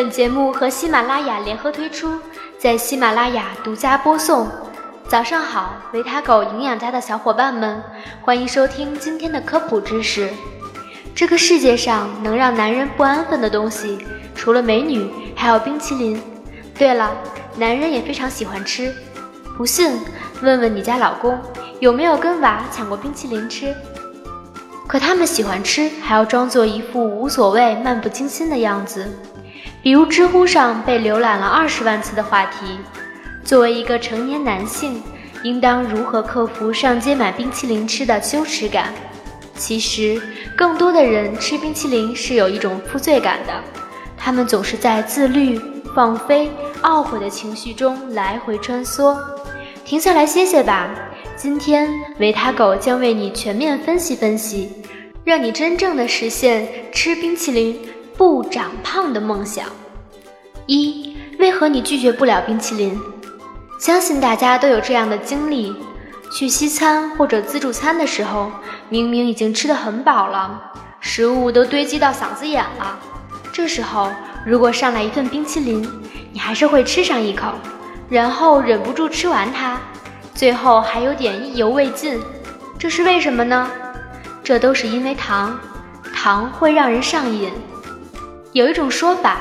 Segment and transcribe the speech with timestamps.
[0.00, 2.18] 本节目和喜马拉雅联合推出，
[2.58, 4.48] 在喜马拉雅独家播送。
[5.06, 7.82] 早上好，维他狗营养家的小伙伴们，
[8.22, 10.30] 欢迎收听今天的科普知识。
[11.14, 13.98] 这个世界上能让男人不安分的东西，
[14.34, 16.18] 除了美女，还有冰淇淋。
[16.78, 17.14] 对了，
[17.56, 18.94] 男人也非常喜欢吃。
[19.54, 20.00] 不信，
[20.40, 21.38] 问问你家老公，
[21.78, 23.76] 有没有跟娃抢过冰淇淋吃？
[24.86, 29.06] 可他们喜欢吃，还要装作一副无所谓、漫不经心的样子。
[29.82, 32.78] 比如知乎上被浏览了二十万次的话题：
[33.42, 35.02] 作为一个成年男性，
[35.42, 38.92] 应当如何克服上街买冰淇淋吃的羞耻感？
[39.56, 40.20] 其实，
[40.54, 43.54] 更多的人吃冰淇淋是有一种负罪感的，
[44.18, 45.58] 他们总是在自律、
[45.94, 46.50] 放飞、
[46.82, 49.16] 懊悔的情绪中来回穿梭。
[49.82, 50.90] 停下来歇歇吧，
[51.36, 51.88] 今天
[52.18, 54.70] 维他狗将为你全面分析分析，
[55.24, 57.78] 让你真正的实现吃冰淇淋
[58.20, 59.64] 不长胖的梦想。
[60.66, 63.00] 一，为何你拒绝不了冰淇淋？
[63.78, 65.74] 相信大家都有这样的经历。
[66.30, 68.52] 去西餐或者自助餐的时候，
[68.90, 72.98] 明明已经吃得很饱了，食物都堆积到嗓子眼了。
[73.54, 74.10] 这时候，
[74.44, 75.82] 如果上来一份冰淇淋，
[76.30, 77.54] 你还是会吃上一口，
[78.10, 79.80] 然后忍不住吃完它，
[80.34, 82.20] 最后还有点意犹未尽。
[82.78, 83.70] 这是为什么呢？
[84.44, 85.58] 这都是因为糖，
[86.14, 87.50] 糖会让人上瘾。
[88.52, 89.36] 有一种说法，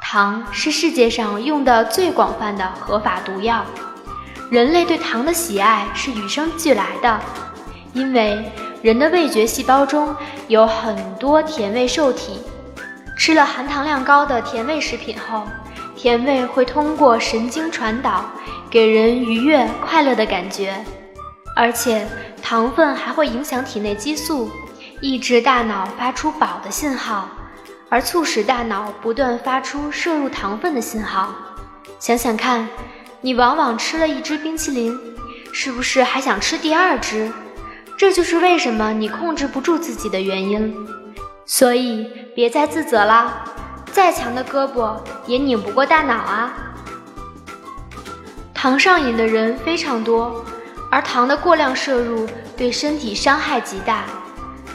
[0.00, 3.64] 糖是世界上用的最广泛的合法毒药。
[4.50, 7.20] 人类对糖的喜爱是与生俱来的，
[7.92, 8.50] 因为
[8.82, 10.12] 人的味觉细胞中
[10.48, 12.40] 有很多甜味受体，
[13.16, 15.44] 吃了含糖量高的甜味食品后，
[15.94, 18.24] 甜味会通过神经传导，
[18.68, 20.84] 给人愉悦快乐的感觉。
[21.54, 22.04] 而且
[22.42, 24.50] 糖分还会影响体内激素，
[25.00, 27.28] 抑制大脑发出饱的信号，
[27.92, 31.34] 而促使大脑不断发出摄入糖分的信号。
[31.98, 32.66] 想想看。
[33.24, 34.98] 你往往吃了一只冰淇淋，
[35.52, 37.30] 是不是还想吃第二只？
[37.96, 40.74] 这就是为什么你控制不住自己的原因。
[41.46, 43.44] 所以别再自责了，
[43.92, 46.52] 再强的胳膊也拧不过大脑啊！
[48.52, 50.44] 糖上瘾的人非常多，
[50.90, 54.02] 而糖的过量摄入对身体伤害极大。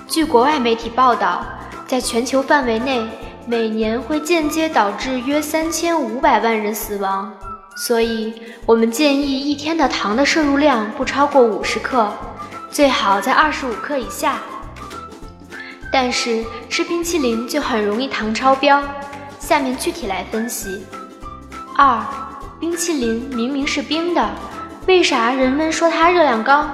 [0.07, 1.45] 据国外媒体报道，
[1.87, 3.07] 在全球范围内，
[3.45, 7.33] 每年会间接导致约三千五百万人死亡。
[7.77, 8.33] 所以，
[8.65, 12.11] 我们建议一天的糖的摄入量不超过五十克，
[12.69, 14.39] 最好在二十五克以下。
[15.89, 18.83] 但是吃冰淇淋就很容易糖超标，
[19.39, 20.85] 下面具体来分析。
[21.77, 22.03] 二，
[22.59, 24.29] 冰淇淋明明是冰的，
[24.87, 26.67] 为啥人们说它热量高？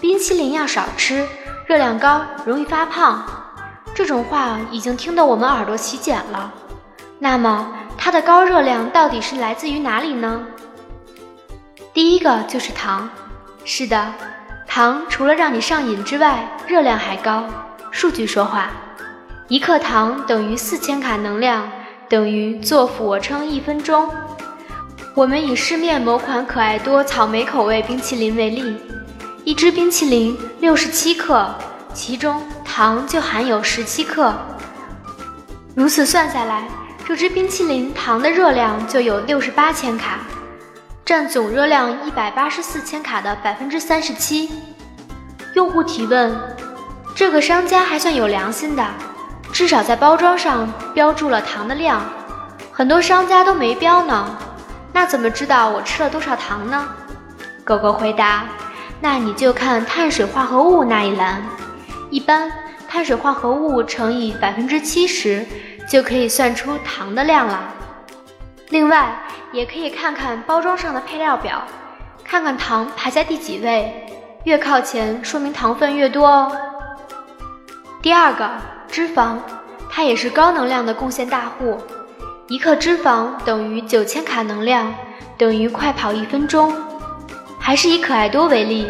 [0.00, 1.26] 冰淇淋要少吃，
[1.66, 3.22] 热量高容易发胖，
[3.94, 6.52] 这种话已经听得我们耳朵起茧了。
[7.18, 7.72] 那么。
[8.04, 10.44] 它的高热量到底是来自于哪里呢？
[11.94, 13.08] 第一个就是糖。
[13.64, 14.12] 是的，
[14.66, 17.44] 糖除了让你上瘾之外，热量还高。
[17.92, 18.72] 数据说话，
[19.46, 21.70] 一克糖等于四千卡能量，
[22.08, 24.10] 等于做俯卧撑一分钟。
[25.14, 28.76] 我们以市面某款可爱多草莓口味冰淇淋为例，
[29.44, 31.54] 一支冰淇淋六十七克，
[31.94, 32.42] 其中
[32.74, 34.32] 糖就含有十七克。
[35.74, 36.64] 如此算下来。
[37.04, 40.20] 这支冰淇淋糖的热量就有六十八千卡，
[41.04, 44.50] 占总热量一百八十四千卡的百分之三十七。
[45.54, 46.34] 用户提问：
[47.14, 48.82] 这个商家还算有良心的，
[49.52, 52.00] 至少在包装上标注了糖的量，
[52.70, 54.34] 很多商家都没标呢。
[54.94, 56.88] 那怎么知道我吃了多少糖呢？
[57.64, 58.44] 狗狗回答：
[59.00, 61.42] 那你就看碳水化合物那一栏，
[62.10, 62.50] 一般
[62.92, 65.46] 碳水化合物乘以百分之七十。
[65.88, 67.68] 就可以算出糖的量了。
[68.68, 69.20] 另外，
[69.52, 71.62] 也可以看看包装上的配料表，
[72.22, 74.06] 看看糖排在第几位，
[74.44, 76.56] 越靠前说明糖分越多哦。
[78.00, 78.48] 第二个，
[78.88, 79.38] 脂肪，
[79.90, 81.76] 它也是高能量的贡献大户。
[82.48, 84.94] 一克脂肪等于九千卡能量，
[85.36, 86.72] 等于快跑一分钟。
[87.58, 88.86] 还是以可爱多为例，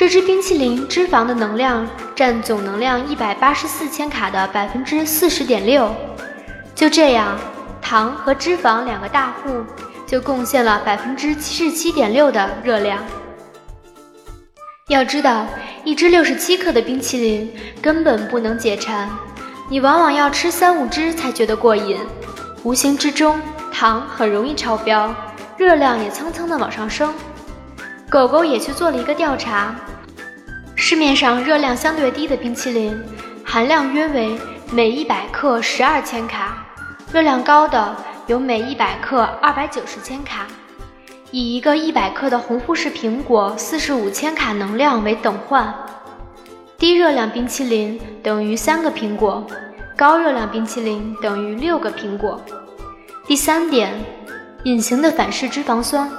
[0.00, 1.86] 这支冰淇淋脂肪的能量
[2.16, 5.94] 占总能量一百八十四千卡的百分之四十点六。
[6.74, 7.38] 就这样，
[7.82, 9.62] 糖和脂肪两个大户
[10.06, 12.98] 就贡献了百分之七十七点六的热量。
[14.88, 15.46] 要知道，
[15.84, 17.52] 一支六十七克的冰淇淋
[17.82, 19.06] 根本不能解馋，
[19.68, 21.98] 你往往要吃三五支才觉得过瘾。
[22.62, 23.38] 无形之中，
[23.70, 25.14] 糖很容易超标，
[25.58, 27.12] 热量也蹭蹭的往上升。
[28.08, 29.72] 狗狗也去做了一个调查，
[30.80, 32.98] 市面上热量相对低的冰淇淋，
[33.44, 34.34] 含量约为
[34.72, 36.66] 每一百克十二千卡。
[37.12, 37.94] 热量高的
[38.26, 40.46] 有每一百克二百九十千卡，
[41.30, 45.72] 以一个一百克的红富士苹果四十五千卡能量为等换。
[46.78, 49.46] 低热量冰淇淋等于三个苹果，
[49.94, 52.40] 高热量冰淇淋等于六个苹果。
[53.26, 53.92] 第三点，
[54.64, 56.10] 隐形的反式脂肪酸。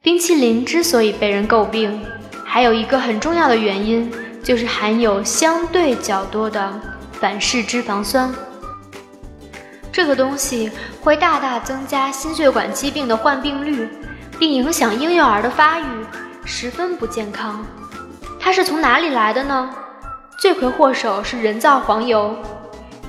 [0.00, 2.00] 冰淇淋之所以被人诟病，
[2.54, 4.08] 还有一个很重要的原因，
[4.40, 6.72] 就是含有相对较多的
[7.10, 8.32] 反式脂肪酸。
[9.90, 10.70] 这个东西
[11.00, 13.88] 会大大增加心血管疾病的患病率，
[14.38, 15.84] 并影响婴幼儿的发育，
[16.44, 17.66] 十分不健康。
[18.38, 19.68] 它是从哪里来的呢？
[20.38, 22.36] 罪魁祸首是人造黄油。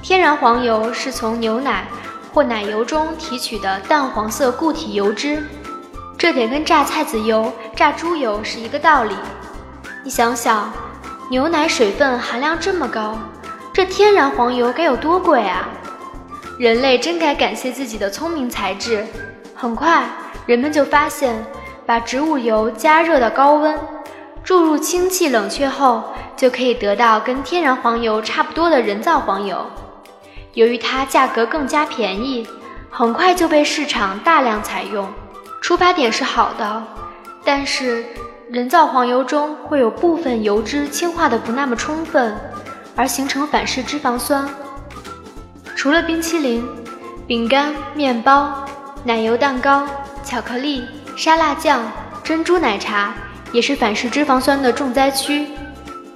[0.01, 1.87] 天然黄油是从牛奶
[2.33, 5.43] 或奶油中提取的淡黄色固体油脂，
[6.17, 9.15] 这点跟榨菜籽油、榨猪油是一个道理。
[10.03, 10.71] 你想想，
[11.29, 13.17] 牛奶水分含量这么高，
[13.73, 15.67] 这天然黄油该有多贵啊！
[16.57, 19.05] 人类真该感谢自己的聪明才智。
[19.53, 20.05] 很快，
[20.45, 21.35] 人们就发现，
[21.85, 23.77] 把植物油加热到高温，
[24.43, 26.03] 注入氢气冷却后，
[26.37, 29.65] 就可以得到跟天然黄油差不多的人造黄油。
[30.53, 32.47] 由于它价格更加便宜，
[32.89, 35.05] 很快就被市场大量采用。
[35.65, 36.83] 出发点是好的，
[37.43, 38.05] 但是
[38.51, 42.35] 人造黄油中会有部分油脂氢化的不那么充分，
[42.95, 44.47] 而形成反式脂肪酸。
[45.75, 46.63] 除了冰淇淋、
[47.25, 48.63] 饼干、面包、
[49.03, 49.87] 奶油蛋糕、
[50.23, 50.85] 巧克力、
[51.17, 51.81] 沙拉酱、
[52.23, 53.15] 珍珠奶茶，
[53.51, 55.47] 也是反式脂肪酸的重灾区。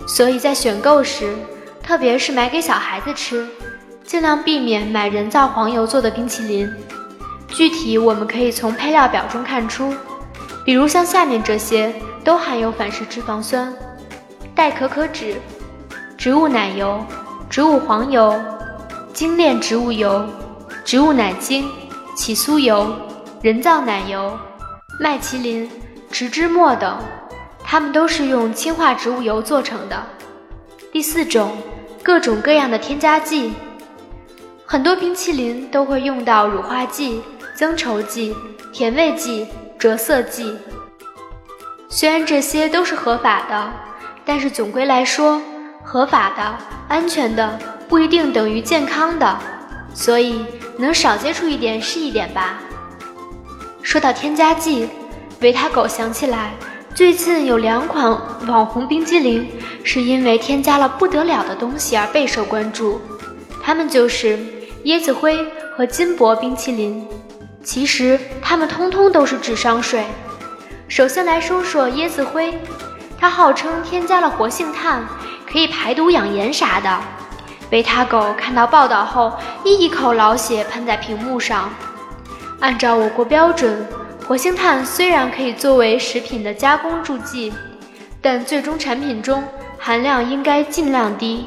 [0.08, 1.36] 所以在选购时，
[1.82, 3.48] 特别是买给小孩子吃，
[4.04, 6.72] 尽量避免买人造黄油做的冰淇淋。
[7.52, 9.94] 具体我们可以从配料表中看出，
[10.64, 11.94] 比如像下面这些
[12.24, 13.74] 都含有反式脂肪酸：
[14.56, 15.36] 代可可脂、
[16.18, 17.06] 植物奶油、
[17.50, 18.40] 植物黄油。
[19.12, 20.26] 精炼植物油、
[20.86, 21.70] 植物奶精、
[22.16, 22.96] 起酥油、
[23.42, 24.38] 人造奶油、
[24.98, 25.70] 麦淇淋、
[26.10, 26.98] 植脂末等，
[27.62, 30.02] 它们都是用氢化植物油做成的。
[30.94, 31.52] 第四种，
[32.02, 33.52] 各种各样的添加剂，
[34.66, 37.22] 很多冰淇淋都会用到乳化剂、
[37.60, 38.34] 增稠剂、
[38.72, 39.46] 甜味剂、
[39.78, 40.56] 着色剂。
[41.90, 43.70] 虽然这些都是合法的，
[44.24, 45.42] 但是总归来说，
[45.84, 46.58] 合法的、
[46.88, 47.60] 安全的。
[47.90, 49.38] 不一定等于健康的，
[49.94, 50.46] 所以
[50.78, 52.62] 能少接触一点是一点吧。
[53.82, 54.88] 说到添加剂，
[55.42, 56.54] 维他狗想起来，
[56.96, 58.10] 最近有两款
[58.48, 59.46] 网红冰激凌
[59.84, 63.02] 是因为添加了不得了的东西而备受关注，
[63.62, 64.40] 它们就是
[64.86, 65.38] 椰子灰
[65.76, 67.06] 和金箔冰淇淋。
[67.64, 70.06] 其实它们通通都是智商税。
[70.88, 72.58] 首先来说说椰子灰，
[73.20, 75.06] 它号称添加了活性炭，
[75.52, 77.00] 可以排毒养颜啥的。
[77.72, 79.34] 维他狗看到报道后，
[79.64, 81.70] 一口老血喷在屏幕上。
[82.60, 83.88] 按照我国标准，
[84.28, 87.54] 活性炭虽然可以作为食品的加工助剂，
[88.22, 89.44] 但最终产品中
[89.78, 91.46] 含量应该尽量低，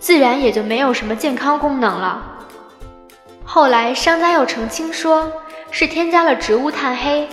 [0.00, 2.33] 自然也就没有什么健康功能了。
[3.44, 5.30] 后来商家又澄清说，
[5.70, 7.28] 是添加了植物炭黑。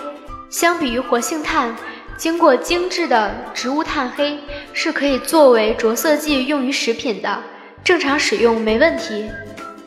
[0.49, 1.73] 相比于活性炭，
[2.17, 4.37] 经过精制的植物炭黑
[4.73, 7.39] 是可以作为着色剂用于食品的。
[7.83, 9.29] 正常使用没问题。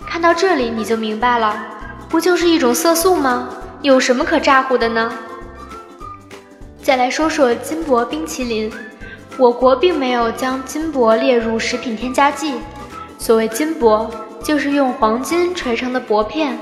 [0.06, 1.54] 看到这里你就明白了，
[2.08, 3.48] 不就是一种色素吗？
[3.82, 5.12] 有什么可咋呼的呢？
[6.82, 8.72] 再来说说金箔冰淇淋，
[9.36, 12.54] 我国并没有将金箔列入食品添加剂。
[13.18, 14.10] 所谓金箔，
[14.44, 16.58] 就是用黄金锤成的薄片，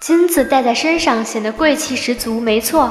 [0.00, 2.90] 金子戴在身上显得贵气十足，没错。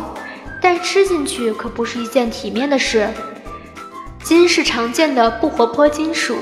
[0.61, 3.09] 但吃进去可不是一件体面的事。
[4.23, 6.37] 金是常见的不活泼金属。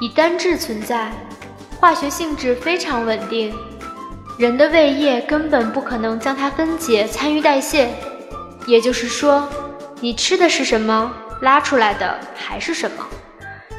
[0.00, 1.12] 以单质存在，
[1.78, 3.54] 化学性质非常稳定，
[4.36, 7.88] 人的胃液根本不可能将它分解参与代谢。
[8.66, 9.48] 也就是说，
[10.00, 11.12] 你吃的是什么，
[11.42, 13.06] 拉出来的还是什么。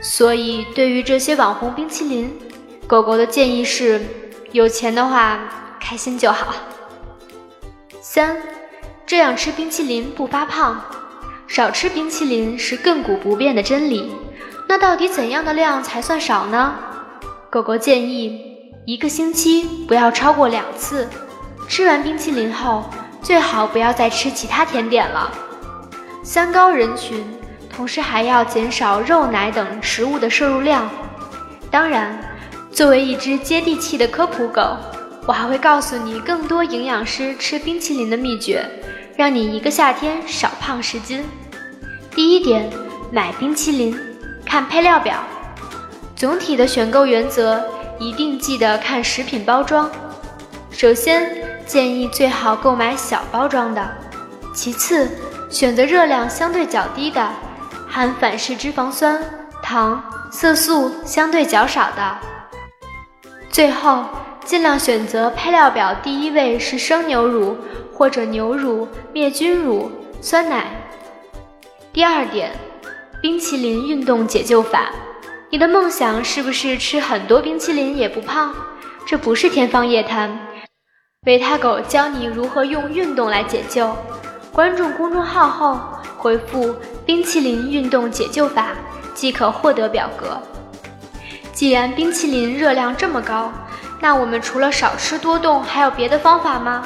[0.02, 2.32] 所以，对于这些网红冰淇淋，
[2.88, 4.00] 狗狗的建议是：
[4.52, 5.40] 有钱的话，
[5.80, 6.54] 开心就好。
[8.00, 8.38] 三，
[9.08, 10.80] 这样吃冰淇淋不发胖，
[11.48, 14.14] 少吃冰淇淋是亘古不变的真理。
[14.68, 16.76] 那到底怎样的量才算少呢？
[17.50, 21.10] 狗狗建议一个星期不要超过两次。
[21.68, 22.88] 吃完冰淇淋后，
[23.24, 25.32] 最好不要再吃其他甜点了。
[26.24, 27.26] 三高人群，
[27.76, 30.88] 同时还要减少肉奶等食物的摄入量。
[31.72, 32.35] 当然，
[32.76, 34.76] 作为一只接地气的科普狗，
[35.26, 38.70] 我还会告诉你更多营养师吃冰淇淋的秘诀，
[39.16, 41.24] 让你一个夏天少胖十斤。
[42.12, 42.70] 第一点，
[43.14, 43.98] 买冰淇淋。
[44.46, 45.24] 看配料表，
[46.18, 47.64] 总体的选购原则
[47.98, 49.90] 一定记得看食品包装。
[50.70, 51.34] 首先，
[51.66, 53.82] 建议最好购买小包装的；
[54.54, 55.10] 其次，
[55.50, 57.26] 选择热量相对较低的，
[57.88, 59.18] 含反式脂肪酸、
[59.64, 62.18] 糖、色素相对较少的；
[63.56, 64.04] 最后，
[64.44, 67.56] 尽量选择配料表第一位是生牛乳
[67.94, 70.66] 或者牛乳、灭菌乳、酸奶。
[71.94, 72.52] 第二点，
[73.22, 74.92] 冰淇淋运动解救法。
[75.50, 78.54] 你的梦想是不是吃很多冰淇淋也不胖？
[79.08, 80.38] 这不是天方夜谭。
[81.26, 83.90] 维他狗教你如何用运动来解救。
[84.52, 85.80] 关注公众号后
[86.18, 86.76] 回复
[87.08, 88.72] “冰淇淋运动解救法”
[89.16, 90.38] 即可获得表格。
[91.56, 93.50] 既然冰淇淋热量这么高，
[94.02, 96.86] 那我们除了少吃多动，还有别的方法吗？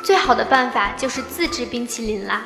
[0.00, 2.42] 最好的办法就是自制冰淇淋啦。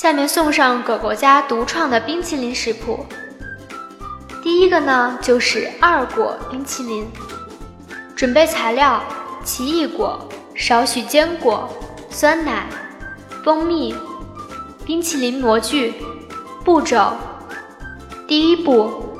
[0.00, 3.04] 下面送上狗狗家独创的冰淇淋食谱。
[4.40, 7.10] 第一个呢，就是二果冰淇淋。
[8.14, 9.02] 准备材料：
[9.42, 11.68] 奇异果、少许坚果、
[12.08, 12.66] 酸奶、
[13.42, 13.92] 蜂蜜、
[14.86, 15.94] 冰淇淋模具。
[16.64, 17.14] 步骤：
[18.28, 19.11] 第一步，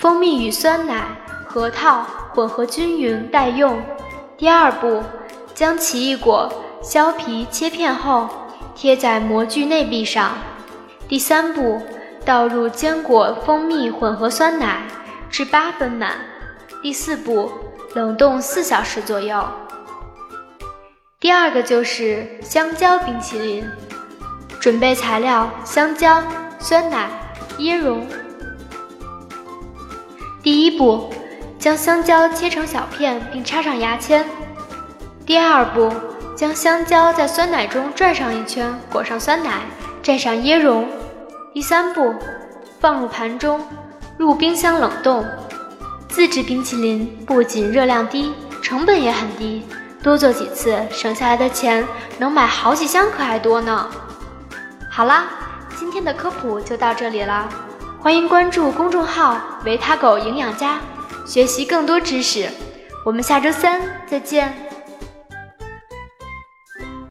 [0.00, 1.08] 蜂蜜与酸奶、
[1.46, 3.78] 核桃混合均匀待用。
[4.38, 5.02] 第二步，
[5.52, 6.50] 将奇异果
[6.82, 8.26] 削皮切片后
[8.74, 10.32] 贴在模具内壁上。
[11.06, 11.80] 第三步。
[12.22, 14.82] 倒入坚果、蜂蜜混合酸奶
[15.30, 16.12] 至八分满。
[16.82, 17.50] 第四步，
[17.94, 19.42] 冷冻四小时左右。
[21.18, 23.66] 第二个就是香蕉冰淇淋。
[24.60, 26.22] 准备材料：香蕉、
[26.58, 27.08] 酸奶、
[27.58, 28.06] 椰蓉。
[30.42, 31.10] 第一步，
[31.58, 34.24] 将香蕉切成小片并插上牙签。
[35.26, 35.92] 第二步，
[36.34, 39.60] 将香蕉在酸奶中转上一圈，裹上酸奶，
[40.02, 40.88] 蘸上椰蓉。
[41.52, 42.14] 第三步，
[42.80, 43.60] 放入盘中，
[44.16, 45.22] 入冰箱冷冻。
[46.08, 48.32] 自制冰淇淋不仅热量低，
[48.62, 49.66] 成本也很低，
[50.02, 51.86] 多做几次，省下来的钱
[52.18, 53.88] 能买好几箱可爱多呢。
[54.90, 55.26] 好啦，
[55.78, 57.46] 今天的科普就到这里了，
[58.02, 60.80] 欢迎关注公众号“维他狗营养家”，
[61.26, 62.48] 学习更多知识。
[63.04, 64.69] 我们下周三再见。